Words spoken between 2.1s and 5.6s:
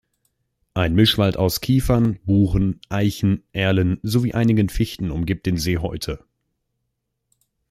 Buchen, Eichen, Erlen sowie einigen Fichten umgibt den